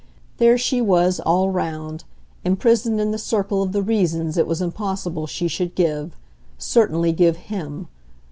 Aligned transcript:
There 0.37 0.57
she 0.57 0.81
was, 0.81 1.19
all 1.19 1.51
round, 1.51 2.05
imprisoned 2.43 2.99
in 2.99 3.11
the 3.11 3.19
circle 3.19 3.61
of 3.61 3.71
the 3.71 3.83
reasons 3.83 4.35
it 4.35 4.47
was 4.47 4.59
impossible 4.59 5.27
she 5.27 5.47
should 5.47 5.75
give 5.75 6.15
certainly 6.57 7.11
give 7.13 7.37
HIM. 7.37 7.87